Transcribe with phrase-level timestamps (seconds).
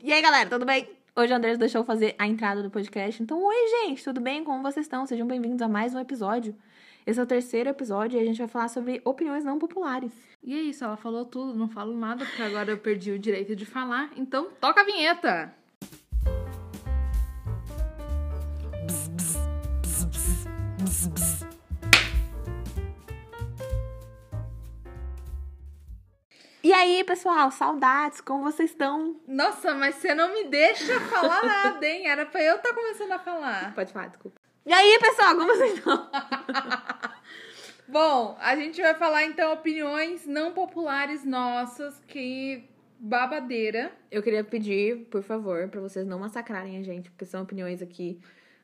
[0.00, 0.88] E aí, galera, tudo bem?
[1.16, 3.20] Hoje o André deixou fazer a entrada do podcast.
[3.20, 4.44] Então, oi, gente, tudo bem?
[4.44, 5.04] Como vocês estão?
[5.04, 6.54] Sejam bem-vindos a mais um episódio.
[7.04, 10.12] Esse é o terceiro episódio e a gente vai falar sobre opiniões não populares.
[10.40, 13.56] E é isso, ela falou tudo, não falo nada, porque agora eu perdi o direito
[13.56, 14.12] de falar.
[14.16, 15.52] Então, toca a vinheta!
[26.68, 29.16] E aí, pessoal, saudades, como vocês estão?
[29.26, 32.06] Nossa, mas você não me deixa falar nada, hein?
[32.06, 33.74] Era pra eu estar começando a falar.
[33.74, 34.38] Pode falar, desculpa.
[34.66, 36.10] E aí, pessoal, como vocês estão?
[37.88, 43.90] Bom, a gente vai falar então opiniões não populares nossas, que babadeira.
[44.10, 48.20] Eu queria pedir, por favor, pra vocês não massacrarem a gente, porque são opiniões aqui.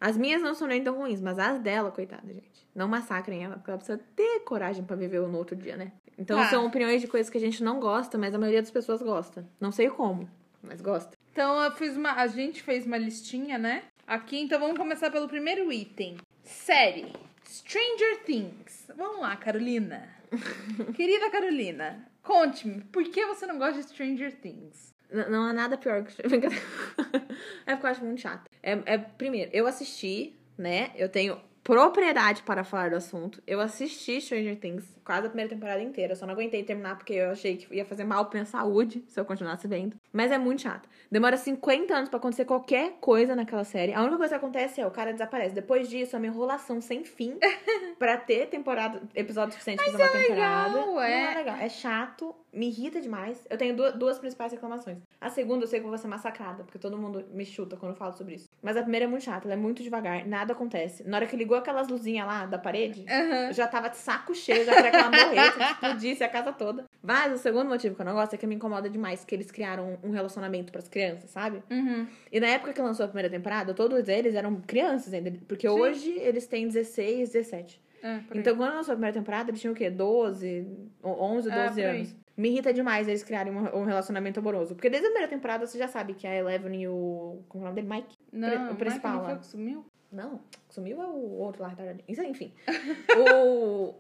[0.07, 2.69] As minhas não são nem tão ruins, mas as dela, coitada, gente.
[2.75, 5.93] Não massacrem ela, porque ela precisa ter coragem pra viver no outro dia, né?
[6.19, 6.51] Então Tá.
[6.51, 9.49] são opiniões de coisas que a gente não gosta, mas a maioria das pessoas gosta.
[9.59, 10.29] Não sei como,
[10.63, 11.17] mas gosta.
[11.33, 12.13] Então eu fiz uma.
[12.13, 13.85] A gente fez uma listinha, né?
[14.07, 16.19] Aqui, então vamos começar pelo primeiro item.
[16.43, 17.11] Série.
[17.49, 18.87] Stranger Things.
[18.97, 20.07] Vamos lá, Carolina.
[20.95, 24.93] Querida Carolina, conte-me, por que você não gosta de Stranger Things?
[25.11, 26.13] N- Não há nada pior que.
[27.67, 28.51] É porque eu acho muito chato.
[28.65, 30.91] É, é, primeiro, eu assisti, né?
[30.97, 33.43] Eu tenho propriedade para falar do assunto.
[33.47, 36.13] Eu assisti Stranger Things quase a primeira temporada inteira.
[36.13, 39.03] Eu só não aguentei terminar porque eu achei que ia fazer mal pra minha saúde
[39.09, 39.97] se eu continuasse vendo.
[40.13, 40.87] Mas é muito chato.
[41.11, 43.95] Demora 50 anos pra acontecer qualquer coisa naquela série.
[43.95, 45.55] A única coisa que acontece é o cara desaparece.
[45.55, 47.39] Depois disso, é uma enrolação sem fim
[47.99, 50.69] pra ter temporada, episódio suficiente pra fazer uma temporada.
[50.75, 51.33] legal, Não é.
[51.33, 51.57] é legal.
[51.57, 53.45] É chato, me irrita demais.
[53.51, 54.99] Eu tenho duas, duas principais reclamações.
[55.21, 57.93] A segunda eu sei que eu vou ser massacrada, porque todo mundo me chuta quando
[57.93, 58.49] eu falo sobre isso.
[58.63, 61.03] Mas a primeira é muito chata, ela é muito devagar, nada acontece.
[61.09, 63.49] Na hora que ligou aquelas luzinhas lá da parede, Aham.
[63.49, 66.85] eu já tava de saco cheio, já queria que ela morresse, explodisse a casa toda.
[67.03, 69.51] Mas o segundo motivo que eu não gosto é que me incomoda demais que eles
[69.51, 71.63] criaram um relacionamento pras crianças, sabe?
[71.71, 72.07] Uhum.
[72.31, 75.33] E na época que lançou a primeira temporada, todos eles eram crianças ainda.
[75.47, 75.75] Porque Sim.
[75.75, 77.83] hoje eles têm 16, 17.
[78.03, 78.21] É.
[78.35, 79.89] Então, quando lançou a primeira temporada, eles tinham o quê?
[79.89, 80.67] 12,
[81.03, 82.15] 11, 12 É, anos.
[82.37, 84.75] Me irrita demais eles criarem um, relacionamento amoroso.
[84.75, 87.43] Porque desde a primeira temporada você já sabe que a Eleven e o.
[87.49, 87.95] Como é o nome dele?
[87.95, 88.17] Mike?
[88.33, 89.87] não, o principal Michael não que sumiu?
[90.11, 91.75] Não, sumiu é o outro lá,
[92.09, 92.53] enfim.
[93.31, 93.95] o.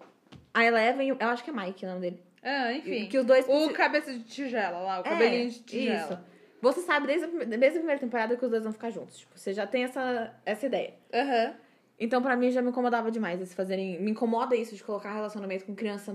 [0.52, 2.22] A Eleven, eu acho que é Mike o nome dele.
[2.42, 3.08] Ah, enfim.
[3.08, 3.46] Que os dois.
[3.48, 5.98] O cabeça de tigela lá, o É, cabelinho de tigela.
[5.98, 6.18] Isso.
[6.60, 9.18] Você sabe desde a, desde a primeira temporada que os dois vão ficar juntos.
[9.18, 10.94] Tipo, você já tem essa, essa ideia.
[11.12, 11.54] Aham.
[11.98, 14.00] Então, pra mim, já me incomodava demais eles fazerem.
[14.00, 16.12] Me incomoda isso de colocar relacionamento com criança.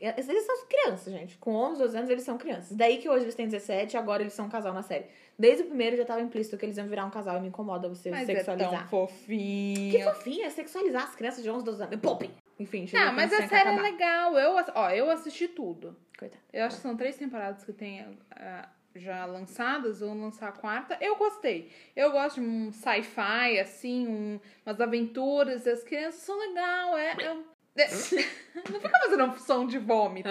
[0.00, 1.38] Eles são crianças, gente.
[1.38, 2.76] Com 11, 12 anos, eles são crianças.
[2.76, 5.06] Daí que hoje eles têm 17 e agora eles são um casal na série.
[5.38, 7.88] Desde o primeiro já tava implícito que eles iam virar um casal e me incomoda
[7.88, 8.80] você Mas é sexualizar.
[8.80, 9.92] tão fofinho.
[9.92, 12.00] que fofinho, é sexualizar as crianças de 11, 12 anos.
[12.00, 12.30] Poupem!
[12.58, 14.38] Enfim, Ah, mas a série é legal.
[14.38, 15.96] Eu, ó, eu assisti tudo.
[16.18, 16.42] Coitado.
[16.52, 20.96] Eu acho que são três temporadas que tem ah, já lançadas, vão lançar a quarta.
[21.00, 21.70] Eu gostei.
[21.94, 25.66] Eu gosto de um sci-fi, assim, um, umas aventuras.
[25.66, 26.98] As crianças são legal.
[26.98, 27.36] É, é
[27.76, 27.88] é-
[28.70, 30.28] Não fica fazendo um som de vômito.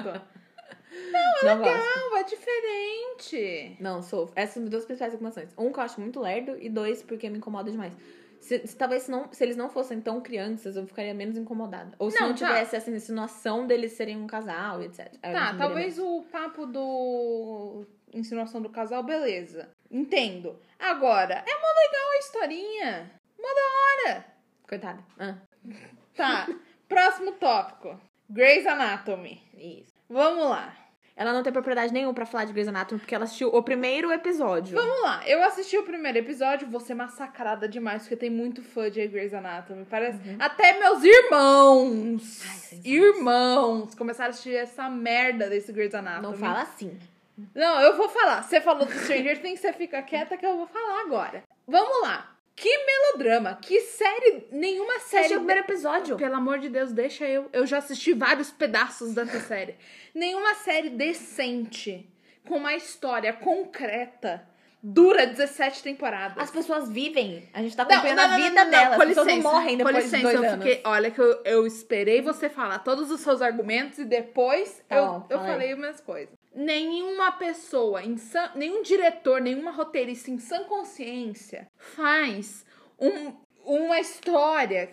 [1.44, 1.78] Não gosto.
[1.78, 3.78] Não, é diferente.
[3.80, 4.32] Não, sou.
[4.36, 5.50] Essas são duas principais reclamações.
[5.58, 7.94] Um, que eu acho muito lerdo, e dois, porque me incomoda demais.
[8.40, 11.96] Se, se- talvez se, não, se eles não fossem tão crianças, eu ficaria menos incomodada.
[12.00, 12.48] Ou se Não, não, tá.
[12.48, 15.14] tivesse essa insinuação deles serem um casal, etc.
[15.22, 16.12] Eu Tá, talvez menos.
[16.12, 19.70] o papo do insinuação do casal, beleza.
[19.92, 20.60] Entendo.
[20.80, 23.12] Agora, é mó legal a historinha.
[23.38, 24.26] Mó da hora.
[24.68, 25.04] Coitada.
[25.20, 25.36] Ah,
[26.16, 26.48] Tá,
[26.88, 28.00] próximo tópico.
[28.30, 29.42] Grey's Anatomy.
[29.58, 29.94] isso.
[30.10, 30.76] Vamos lá.
[31.20, 34.10] Ela não tem propriedade nenhuma pra falar de Grey's Anatomy, porque ela assistiu o primeiro
[34.10, 34.78] episódio.
[34.78, 35.22] Vamos lá.
[35.28, 39.34] Eu assisti o primeiro episódio, vou ser massacrada demais, porque tem muito fã de Grey's
[39.34, 39.84] Anatomy.
[39.84, 40.18] Parece.
[40.40, 42.42] Até meus irmãos.
[42.48, 43.94] Ai, irmãos.
[43.96, 46.24] Começaram a assistir essa merda desse Grey's Anatomy.
[46.24, 46.98] Não fala assim.
[47.54, 48.42] Não, eu vou falar.
[48.44, 51.44] Você falou do Stranger Things, você fica quieta que eu vou falar agora.
[51.68, 52.34] Vamos lá.
[52.62, 55.20] Que melodrama, que série, nenhuma série.
[55.22, 56.18] assistiu o primeiro episódio.
[56.18, 57.48] Pelo amor de Deus, deixa eu.
[57.54, 59.76] Eu já assisti vários pedaços dessa série.
[60.14, 62.06] Nenhuma série decente,
[62.46, 64.46] com uma história concreta,
[64.84, 66.38] dura 17 temporadas.
[66.44, 67.48] As pessoas vivem.
[67.54, 68.96] A gente tá Não, acompanhando não, a não, vida não, não, delas.
[68.98, 70.66] com As pessoas não licença, morrem depois com de licença, dois eu anos.
[70.66, 74.98] fiquei, olha que eu, eu esperei você falar todos os seus argumentos e depois Tá
[74.98, 76.39] eu, bom, eu falei as minhas coisas.
[76.54, 82.66] Nenhuma pessoa, sã- nenhum diretor, nenhuma roteirista em sã consciência faz
[83.00, 84.90] um- uma história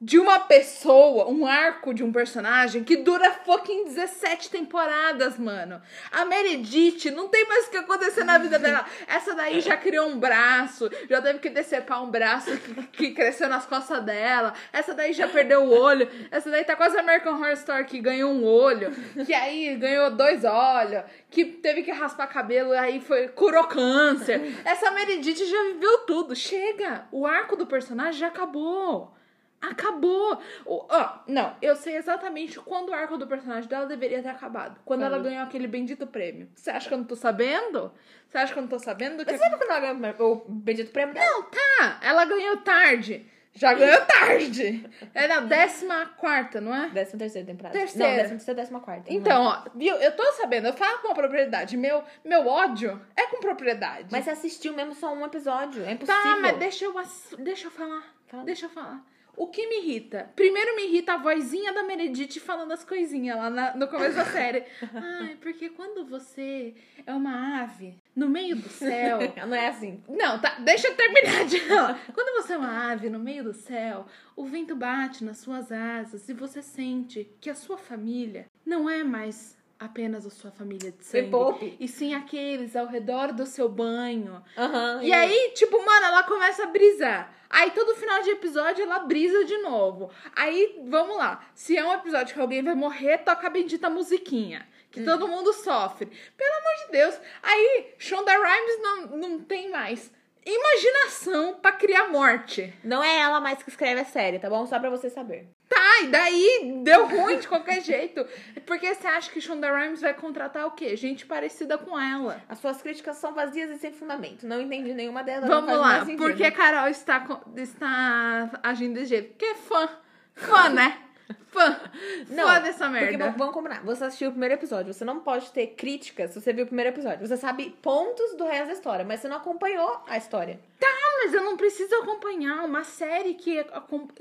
[0.00, 5.82] de uma pessoa, um arco de um personagem que dura fucking 17 temporadas, mano.
[6.12, 8.86] A Meredith não tem mais o que acontecer na vida dela.
[9.08, 13.48] Essa daí já criou um braço, já teve que decepar um braço que, que cresceu
[13.48, 14.54] nas costas dela.
[14.72, 16.08] Essa daí já perdeu o olho.
[16.30, 18.92] Essa daí tá quase American Horror Story que ganhou um olho,
[19.26, 24.62] que aí ganhou dois olhos, que teve que raspar cabelo, aí foi curou câncer.
[24.64, 26.36] Essa Meredith já viveu tudo.
[26.36, 29.17] Chega, o arco do personagem já acabou.
[29.60, 30.40] Acabou!
[30.64, 34.80] Ó, não, eu sei exatamente quando o arco do personagem dela deveria ter acabado.
[34.84, 35.24] Quando ela Quando?
[35.24, 36.48] ganhou aquele bendito prêmio.
[36.54, 37.92] Você acha que eu não tô sabendo?
[38.28, 39.24] Você acha que eu não tô sabendo?
[39.24, 39.32] Que...
[39.32, 41.14] Você sabe quando ela ganhou o bendito prêmio?
[41.14, 41.98] Não, tá!
[42.02, 43.26] Ela ganhou tarde.
[43.52, 44.88] Já ganhou tarde.
[45.12, 46.90] É na décima quarta, não é?
[46.90, 47.76] Décima terceira temporada.
[47.76, 48.08] Terceira.
[48.08, 49.12] Não, décima terceira, décima quarta.
[49.12, 49.62] Então, lembro.
[49.66, 49.96] ó, viu?
[49.96, 51.76] Eu tô sabendo, eu falo com propriedade.
[51.76, 54.08] Meu, meu ódio é com propriedade.
[54.12, 55.84] Mas você assistiu mesmo só um episódio.
[55.84, 56.22] É impossível.
[56.22, 56.94] Tá, mas deixa eu,
[57.38, 58.04] deixa eu falar.
[58.28, 58.44] Fala.
[58.44, 59.04] Deixa eu falar.
[59.38, 60.30] O que me irrita?
[60.34, 64.24] Primeiro me irrita a vozinha da Meredith falando as coisinhas lá na- no começo da
[64.24, 64.64] série.
[64.94, 66.74] Ai, porque quando você
[67.06, 69.18] é uma ave no meio do céu.
[69.46, 70.02] Não é assim.
[70.08, 72.00] Não, tá, deixa eu terminar de falar.
[72.12, 76.28] Quando você é uma ave no meio do céu, o vento bate nas suas asas
[76.28, 81.04] e você sente que a sua família não é mais apenas a sua família de
[81.04, 81.30] sangue.
[81.30, 81.76] poupe.
[81.78, 85.00] E sim aqueles ao redor do seu banho, Aham.
[85.02, 87.34] e aí, tipo, mano, ela começa a brisar.
[87.50, 90.10] Aí todo final de episódio ela brisa de novo.
[90.36, 91.46] Aí, vamos lá.
[91.54, 94.68] Se é um episódio que alguém vai morrer, toca a bendita musiquinha.
[94.90, 96.06] Que todo mundo sofre.
[96.06, 97.20] Pelo amor de Deus.
[97.42, 100.10] Aí, Shonda Rhimes não, não tem mais
[100.44, 102.72] imaginação pra criar morte.
[102.82, 104.66] Não é ela mais que escreve a série, tá bom?
[104.66, 105.48] Só pra você saber.
[105.68, 108.24] Tá, e daí deu ruim de qualquer jeito.
[108.66, 110.96] Porque você acha que Shonda Rhimes vai contratar o quê?
[110.96, 112.42] Gente parecida com ela.
[112.48, 114.46] As suas críticas são vazias e sem fundamento.
[114.46, 115.48] Não entendi nenhuma delas.
[115.48, 117.26] Vamos lá, porque a Carol está,
[117.56, 119.30] está agindo desse jeito.
[119.30, 119.88] Porque é fã.
[120.34, 120.98] Fã, né?
[121.48, 121.80] Fã.
[122.26, 123.30] fã dessa Porque merda.
[123.30, 123.82] v- vamos combinar.
[123.84, 124.92] Você assistiu o primeiro episódio.
[124.92, 127.26] Você não pode ter críticas se você viu o primeiro episódio.
[127.26, 130.60] Você sabe pontos do resto da história, mas você não acompanhou a história.
[130.82, 133.64] Ah, mas eu não preciso acompanhar uma série que,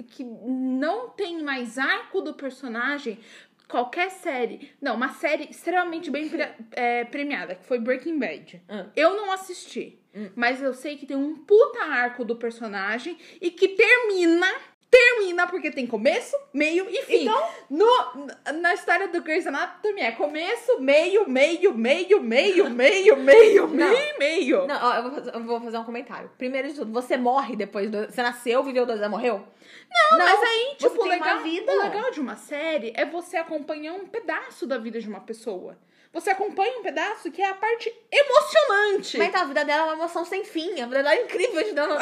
[0.10, 3.20] que não tem mais arco do personagem.
[3.68, 4.72] Qualquer série.
[4.82, 8.64] Não, uma série extremamente bem pre- é, premiada, que foi Breaking Bad.
[8.70, 8.86] Hum.
[8.96, 10.00] Eu não assisti.
[10.36, 14.48] Mas eu sei que tem um puta arco do personagem e que termina.
[14.90, 17.24] Termina porque tem começo, meio e fim.
[17.24, 17.50] Então?
[17.70, 18.28] No,
[18.60, 24.66] na história do Grey's Anatomy é começo, meio, meio, meio, meio, meio, meio, meio, meio.
[24.66, 26.32] Não, ó, eu vou, fazer, eu vou fazer um comentário.
[26.38, 28.06] Primeiro de tudo, você morre depois do.
[28.06, 29.46] Você nasceu, viveu dois anos, morreu?
[29.92, 31.72] Não, mas aí, tipo, o legal, uma vida.
[31.72, 35.78] o legal de uma série é você acompanhar um pedaço da vida de uma pessoa.
[36.14, 39.18] Você acompanha um pedaço que é a parte emocionante.
[39.18, 40.72] Mas então, a vida dela é uma emoção sem fim.
[40.82, 41.96] A vida dela é incrível, te dando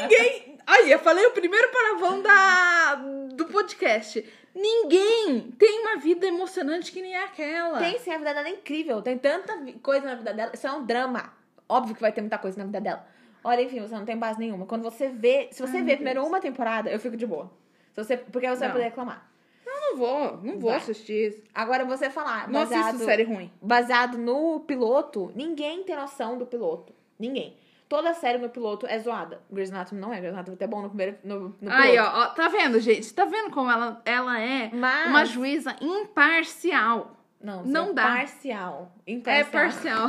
[0.00, 0.51] Ninguém.
[0.66, 2.94] Aí, eu falei o primeiro palavrão da,
[3.34, 4.24] do podcast.
[4.54, 7.78] Ninguém tem uma vida emocionante que nem aquela.
[7.78, 9.00] Tem sim, a vida dela é incrível.
[9.02, 10.50] Tem tanta coisa na vida dela.
[10.54, 11.32] Isso é um drama.
[11.68, 13.06] Óbvio que vai ter muita coisa na vida dela.
[13.42, 14.66] Olha, enfim, você não tem base nenhuma.
[14.66, 15.48] Quando você vê.
[15.50, 16.28] Se você Ai, vê primeiro Deus.
[16.30, 17.50] uma temporada, eu fico de boa.
[17.92, 18.74] Se você, porque você vai Não.
[18.74, 19.28] poder reclamar.
[19.66, 20.78] Eu não vou, não vou Vai.
[20.78, 21.42] assistir isso.
[21.54, 22.46] Agora você falar.
[22.48, 23.50] Não baseado, assisto série ruim.
[23.60, 26.92] baseado no piloto, ninguém tem noção do piloto.
[27.18, 27.56] Ninguém.
[27.92, 29.42] Toda série no piloto é zoada.
[29.50, 30.16] Grey's Anatomy não é.
[30.18, 33.12] Grey's Anatomy é bom no primeiro no, no Aí, ó, ó, tá vendo, gente?
[33.12, 37.14] Tá vendo como ela, ela é Mas- uma juíza imparcial?
[37.38, 38.02] Não, não você dá.
[38.02, 38.94] é Parcial.
[39.06, 40.08] É Imparcial.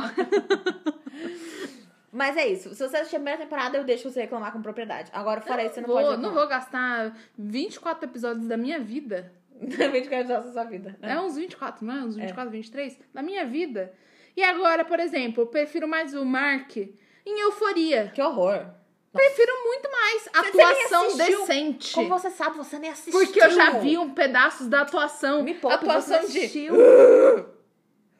[2.10, 2.74] Mas é isso.
[2.74, 5.10] Se você assistir a primeira temporada, eu deixo você reclamar com propriedade.
[5.12, 6.38] Agora, fora isso, você não vou, pode não reclamar.
[6.38, 9.30] vou gastar 24 episódios da minha vida.
[9.76, 10.96] Também quero usar a sua vida.
[11.02, 11.98] É uns 24, não é?
[12.04, 12.98] Uns 24, 23?
[13.12, 13.92] Da minha vida.
[14.34, 16.76] E agora, por exemplo, eu prefiro mais o Mark
[17.26, 18.10] em Euforia.
[18.14, 18.66] Que horror.
[19.12, 21.40] Prefiro muito mais Você atuação assistiu.
[21.40, 21.94] decente.
[21.94, 23.12] Como você sabe, você nem assistiu.
[23.12, 25.42] Porque eu já vi um pedaços da atuação.
[25.42, 26.38] Me poupe, atuação você de.
[26.40, 26.74] assistiu.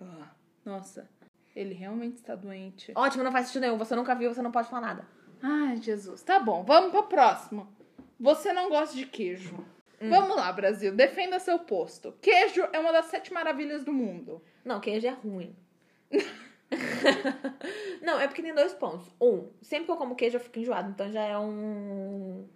[0.01, 0.29] Ah,
[0.65, 1.09] Nossa,
[1.55, 2.93] ele realmente está doente.
[2.95, 3.77] Ótimo, não faz sentido nenhum.
[3.79, 5.09] Você nunca viu, você não pode falar nada.
[5.43, 6.23] Ai, Jesus.
[6.23, 7.69] Tá bom, vamos pro próximo.
[8.21, 9.57] Você não gosta de queijo.
[10.01, 10.11] Hum.
[10.11, 10.95] Vamos lá, Brasil.
[10.95, 12.15] Defenda seu posto.
[12.23, 14.41] Queijo é uma das sete maravilhas do mundo.
[14.65, 15.55] Não, queijo é ruim.
[18.03, 19.07] não, é porque tem dois pontos.
[19.21, 20.91] Um, sempre que eu como queijo, eu fico enjoado.
[20.91, 22.47] Então já é um.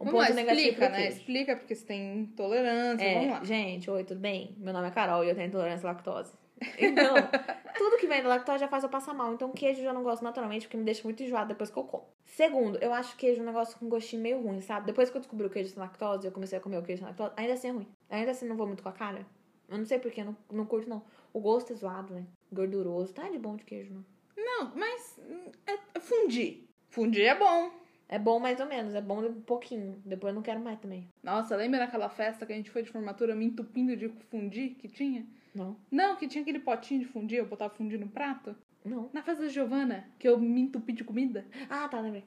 [0.00, 0.96] Um Vamos ponto lá, negativo explica, né?
[1.02, 1.16] queijo.
[1.16, 3.04] Explica porque você tem intolerância.
[3.04, 3.44] É, Vamos lá.
[3.44, 4.54] gente, oi, tudo bem?
[4.58, 6.32] Meu nome é Carol e eu tenho intolerância à lactose.
[6.78, 7.14] Então,
[7.76, 9.32] tudo que vem da lactose já faz eu passar mal.
[9.32, 11.84] Então, queijo eu já não gosto naturalmente, porque me deixa muito enjoado depois que eu
[11.84, 12.06] como.
[12.24, 14.86] Segundo, eu acho queijo um negócio com gostinho meio ruim, sabe?
[14.86, 17.08] Depois que eu descobri o queijo sem lactose, eu comecei a comer o queijo sem
[17.08, 17.88] lactose, ainda assim é ruim.
[18.10, 19.26] Ainda assim não vou muito com a cara.
[19.68, 21.02] Eu não sei porquê, não, não curto não.
[21.32, 22.24] O gosto é zoado, né?
[22.54, 23.12] Gorduroso.
[23.12, 24.04] Tá de bom de queijo, não.
[24.36, 25.18] Não, mas
[25.66, 26.64] é, é fundir.
[26.88, 27.70] Fundir é bom.
[28.08, 30.00] É bom mais ou menos, é bom um pouquinho.
[30.04, 31.08] Depois eu não quero mais também.
[31.22, 34.88] Nossa, lembra daquela festa que a gente foi de formatura me entupindo de fundir que
[34.88, 35.26] tinha?
[35.54, 35.76] Não.
[35.90, 38.54] Não, que tinha aquele potinho de fundir, eu botava fundir no prato.
[38.84, 39.08] Não.
[39.12, 41.46] Na festa da Giovana, que eu me entupi de comida.
[41.70, 42.24] Ah, tá, lembrei.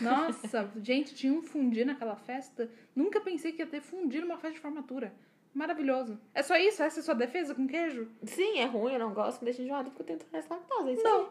[0.00, 2.70] Nossa, gente, tinha um fundir naquela festa.
[2.96, 5.12] Nunca pensei que ia ter fundir numa festa de formatura.
[5.54, 6.18] Maravilhoso.
[6.34, 6.82] É só isso?
[6.82, 8.08] Essa é a sua defesa com queijo?
[8.24, 10.88] Sim, é ruim, eu não gosto, me deixa enjoado porque eu tenho intolerância à lactose.
[10.88, 11.28] É isso Não.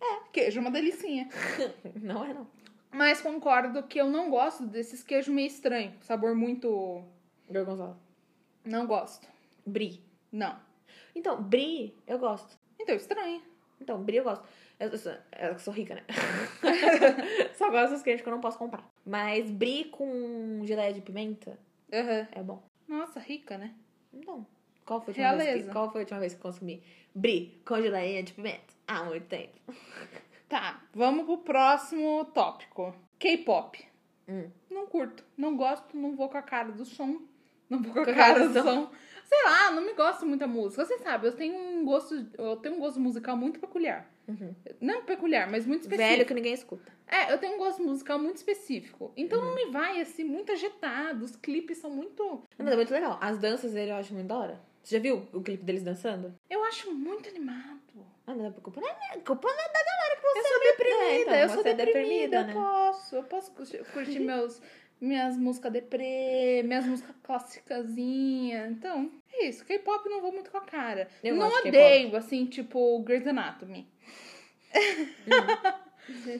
[0.00, 1.28] É, queijo é uma delicinha.
[2.00, 2.46] Não é, não.
[2.92, 5.92] Mas concordo que eu não gosto desses queijos meio estranho.
[6.00, 7.02] Sabor muito.
[7.48, 7.98] Gorgonzola.
[8.64, 9.26] Não gosto.
[9.66, 10.02] Brie.
[10.32, 10.58] Não.
[11.14, 12.58] Então, brie, eu gosto.
[12.78, 13.42] Então, estranho.
[13.80, 14.44] Então, brie eu gosto.
[14.78, 16.04] Eu, eu sou, eu sou rica, né?
[17.54, 18.86] Só gosto dos queijos que eu não posso comprar.
[19.04, 21.58] Mas brie com geleia de pimenta
[21.92, 22.28] Aham.
[22.32, 22.62] é bom.
[22.88, 23.74] Nossa, rica, né?
[24.12, 24.46] Então,
[24.84, 26.82] qual foi, a última vez que, qual foi a última vez que consumi
[27.14, 28.74] brie com geleia de pimenta?
[28.86, 29.58] Há muito tempo.
[30.48, 32.94] Tá, vamos pro próximo tópico.
[33.18, 33.84] K-pop.
[34.28, 34.48] Hum.
[34.70, 35.24] Não curto.
[35.36, 37.20] Não gosto, não vou com a cara do som.
[37.68, 38.88] Não vou com a cara do som.
[39.24, 40.84] Sei lá, não me gosto muito da música.
[40.84, 44.08] Você sabe, eu tenho um gosto, eu tenho um gosto musical muito peculiar.
[44.28, 44.54] Uhum.
[44.80, 46.10] Não peculiar, mas muito específico.
[46.10, 46.92] Velho que ninguém escuta.
[47.06, 49.12] É, eu tenho um gosto musical muito específico.
[49.16, 51.24] Então não me vai assim, muito agitado.
[51.24, 52.22] Os clipes são muito.
[52.24, 53.18] Não, mas é muito legal.
[53.20, 54.60] As danças dele eu acho muito da hora.
[54.82, 56.34] Você já viu o clipe deles dançando?
[56.48, 57.80] Eu acho muito animado.
[58.26, 60.60] Ah, mas a culpa não é culpa não é da galera que você Eu sou
[60.60, 62.52] deprimida, É, então, eu sou é deprimida, deprimida, eu né?
[62.52, 63.16] posso.
[63.16, 64.60] Eu posso curtir, meus,
[65.00, 68.70] minhas músicas deprê, minhas músicas classicazinhas.
[68.70, 69.64] Então, é isso.
[69.64, 71.08] K-pop não vou muito com a cara.
[71.22, 73.88] Eu não odeio, assim, tipo, Grey's Anatomy.
[74.76, 75.76] Uhum.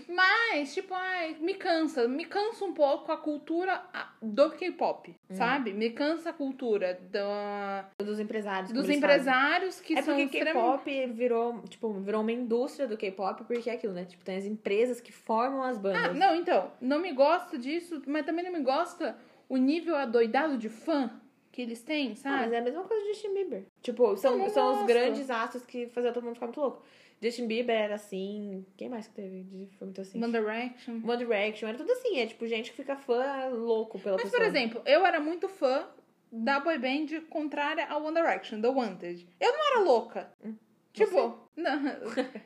[0.08, 2.06] Mas, tipo, ai, me cansa.
[2.06, 5.34] Me cansa um pouco a cultura ah, do K-pop, Hum.
[5.34, 5.72] sabe?
[5.72, 8.70] Me cansa a cultura da, Dos empresários.
[8.70, 8.96] dos fazem.
[8.98, 10.84] empresários que É são porque extremamente...
[10.84, 14.04] K-pop virou, tipo, virou uma indústria do K-pop, porque é aquilo, né?
[14.04, 16.04] Tipo, tem as empresas que formam as bandas.
[16.10, 19.16] Ah, não, então, não me gosta disso, mas também não me gosta
[19.48, 21.10] o nível adoidado de fã
[21.50, 22.36] que eles têm, Ah, sabe?
[22.42, 23.64] mas é a mesma coisa do Justin Bieber.
[23.82, 26.82] Tipo, são, são os grandes astros que faziam todo mundo ficar muito louco.
[27.22, 28.64] Justin Bieber era assim.
[28.76, 29.42] Quem mais que teve?
[29.44, 30.22] de- Foi muito assim.
[30.22, 31.00] One Direction.
[31.04, 32.18] One Direction, era tudo assim.
[32.18, 34.40] É tipo gente que fica fã louco pela Mas, pessoa.
[34.42, 35.88] por exemplo, eu era muito fã
[36.30, 39.26] da boy band contrária a One Direction, The Wanted.
[39.40, 40.30] Eu não era louca.
[40.92, 41.80] Tipo, não,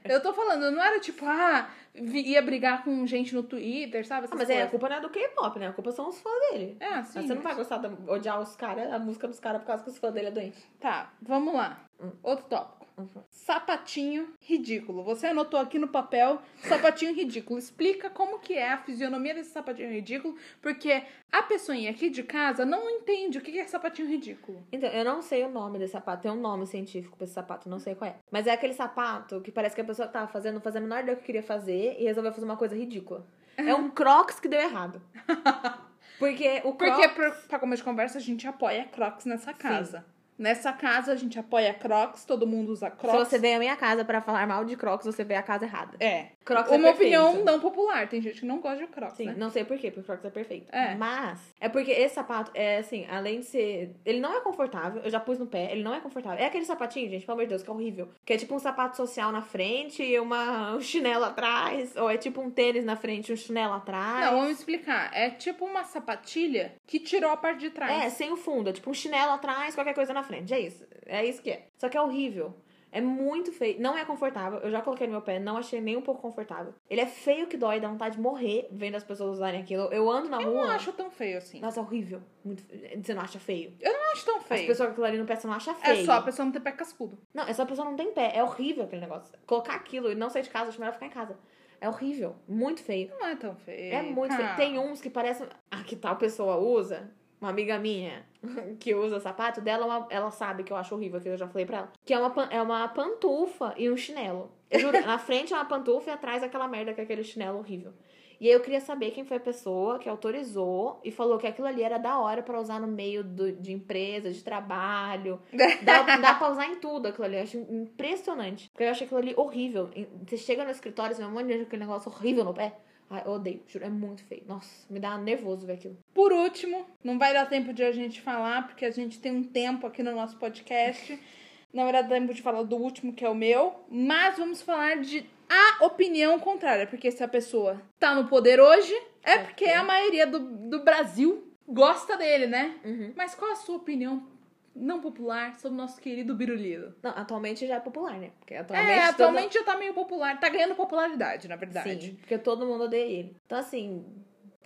[0.04, 4.28] eu tô falando, não era tipo, ah, vi- ia brigar com gente no Twitter, sabe?
[4.30, 5.68] Ah, mas é, a culpa não é do K-pop, né?
[5.68, 6.76] A culpa são os fãs dele.
[6.80, 7.18] É, assim.
[7.18, 9.82] Mas você não vai gostar de odiar os caras, a música dos caras por causa
[9.82, 10.58] que os fãs dele é doente.
[10.78, 11.84] Tá, vamos lá.
[12.00, 12.10] Hum.
[12.22, 12.80] Outro tópico.
[12.96, 13.22] Uhum.
[13.30, 15.02] Sapatinho ridículo.
[15.04, 17.58] Você anotou aqui no papel sapatinho ridículo.
[17.58, 21.02] Explica como que é a fisionomia desse sapatinho ridículo, porque
[21.32, 24.62] a pessoinha aqui de casa não entende o que é sapatinho ridículo.
[24.70, 26.22] Então, eu não sei o nome desse sapato.
[26.22, 28.16] Tem um nome científico pra esse sapato, não sei qual é.
[28.30, 28.99] Mas é aquele sapato
[29.42, 31.42] que parece que a pessoa tava fazendo, não fazia a menor ideia do que queria
[31.42, 33.26] fazer e resolveu fazer uma coisa ridícula.
[33.56, 35.02] É um crocs que deu errado.
[36.18, 36.96] Porque o crocs...
[36.96, 40.04] Porque, pra, pra começo de conversa, a gente apoia Crocs nessa casa.
[40.40, 43.28] Nessa casa, a gente apoia Crocs, todo mundo usa Se Crocs.
[43.28, 45.98] você veio à minha casa pra falar mal de crocs, você veio à casa errada.
[46.00, 46.28] É.
[46.42, 47.20] Crocs é Uma perfeito.
[47.20, 48.08] opinião não popular.
[48.08, 49.34] Tem gente que não gosta de Crocs, Sim, né?
[49.36, 50.74] não sei por quê, porque Crocs é perfeito.
[50.74, 50.94] É.
[50.94, 53.94] Mas é porque esse sapato é assim, além de ser.
[54.02, 56.38] Ele não é confortável, eu já pus no pé, ele não é confortável.
[56.42, 58.08] É aquele sapatinho, gente, pelo amor de Deus, que é horrível.
[58.24, 61.94] Que é tipo um sapato social na frente e uma, um chinelo atrás.
[61.96, 64.24] Ou é tipo um tênis na frente e um chinelo atrás.
[64.24, 65.10] Não, vamos explicar.
[65.12, 68.04] É tipo uma sapatilha que tirou a parte de trás.
[68.04, 68.70] É, sem o fundo.
[68.70, 70.29] É tipo um chinelo atrás, qualquer coisa na frente.
[70.38, 70.84] É isso.
[71.06, 71.66] É isso que é.
[71.76, 72.54] Só que é horrível.
[72.92, 73.80] É muito feio.
[73.80, 74.58] Não é confortável.
[74.58, 76.74] Eu já coloquei no meu pé, não achei nem um pouco confortável.
[76.88, 79.84] Ele é feio que dói, dá vontade de morrer vendo as pessoas usarem aquilo.
[79.92, 80.62] Eu ando na Eu rua.
[80.66, 81.60] não acho tão feio assim.
[81.60, 82.20] Nossa, é horrível.
[82.44, 82.64] Muito...
[83.00, 83.72] Você não acha feio?
[83.80, 84.66] Eu não acho tão As feio.
[84.66, 86.04] pessoas com aquilo ali no pé, você não acha É feio.
[86.04, 87.16] só a pessoa não ter pé cascudo.
[87.32, 88.32] Não, é só a pessoa não tem pé.
[88.34, 89.38] É horrível aquele negócio.
[89.46, 91.38] Colocar aquilo e não sair de casa, acho melhor ficar em casa.
[91.80, 92.34] É horrível.
[92.48, 93.08] Muito feio.
[93.10, 93.94] Não é tão feio.
[93.94, 94.56] É muito feio.
[94.56, 95.46] Tem uns que parecem.
[95.70, 97.08] Ah, que tal pessoa usa?
[97.40, 98.24] Uma amiga minha
[98.78, 101.64] que usa sapato dela, uma- ela sabe que eu acho horrível, que eu já falei
[101.66, 101.92] pra ela.
[102.04, 104.50] Que é uma, é uma pantufa e um chinelo.
[104.70, 107.24] Eu juro, na frente é uma pantufa e atrás é aquela merda que é aquele
[107.24, 107.92] chinelo horrível.
[108.40, 111.66] E aí eu queria saber quem foi a pessoa que autorizou e falou que aquilo
[111.66, 115.38] ali era da hora pra usar no meio do- de empresa, de trabalho.
[115.82, 117.36] Dá, dá pra usar em tudo aquilo ali.
[117.36, 118.70] Eu acho impressionante.
[118.70, 119.90] Porque eu acho aquilo ali horrível.
[120.26, 122.74] Você chega no escritório, você vê um monte de aquele negócio horrível no pé.
[123.10, 124.44] Ai, eu odeio, juro, é muito feio.
[124.46, 125.98] Nossa, me dá nervoso ver aquilo.
[126.14, 129.42] Por último, não vai dar tempo de a gente falar, porque a gente tem um
[129.42, 131.18] tempo aqui no nosso podcast.
[131.72, 133.84] Não vai dar tempo de falar do último, que é o meu.
[133.88, 136.84] Mas vamos falar de a opinião contrária.
[136.84, 141.54] Porque se a pessoa tá no poder hoje, é porque a maioria do, do Brasil
[141.68, 142.74] gosta dele, né?
[142.84, 143.12] Uhum.
[143.16, 144.26] Mas qual a sua opinião
[144.74, 146.94] não popular sobre o nosso querido Biruliro?
[147.02, 148.30] Não, atualmente já é popular, né?
[148.38, 148.90] Porque atualmente.
[148.90, 150.38] É, todo- atualmente já tá meio popular.
[150.40, 152.06] Tá ganhando popularidade, na verdade.
[152.08, 153.36] Sim, porque todo mundo odeia ele.
[153.46, 154.04] Então, assim,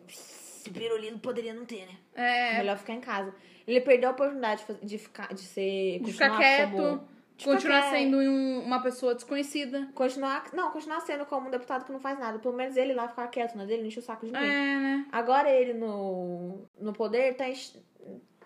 [0.08, 1.94] esse pirulito poderia não ter, né?
[2.14, 3.34] É, Melhor ficar em casa.
[3.66, 8.18] Ele perdeu a oportunidade de, ficar, de ser, de ficar quieto, como- de continuar sendo
[8.18, 9.88] um- uma pessoa desconhecida.
[9.94, 12.38] Continuar, não, continuar sendo como um deputado que não faz nada.
[12.38, 14.52] Pelo menos ele lá ficar quieto na dele, não enche o saco de É, ninguém.
[14.54, 15.06] né?
[15.10, 17.78] Agora ele no, no poder tá enche-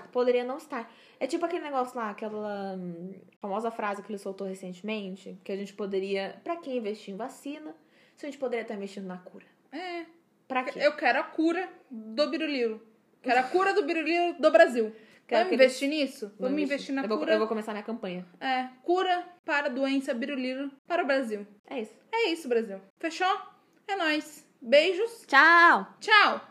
[0.09, 0.91] poderia não estar.
[1.21, 5.57] É tipo aquele negócio lá, aquela hum, famosa frase que ele soltou recentemente, que a
[5.57, 7.75] gente poderia, pra que investir em vacina,
[8.17, 9.47] se a gente poderia estar investindo na cura?
[9.73, 10.05] É.
[10.47, 10.79] Pra quê?
[10.83, 12.81] Eu quero a cura do biruliro.
[13.23, 14.95] Quero a cura do biruliro do Brasil.
[15.27, 16.27] Quero Vamos investir nisso?
[16.39, 17.35] Vamos Vamos investir na eu vou, cura.
[17.35, 18.27] eu vou começar minha campanha.
[18.41, 21.47] É, cura para a doença biruliro para o Brasil.
[21.69, 21.95] É isso.
[22.11, 22.81] É isso, Brasil.
[22.99, 23.39] Fechou?
[23.87, 24.47] É nóis.
[24.61, 25.25] Beijos.
[25.27, 25.87] Tchau!
[26.01, 26.48] Tchau.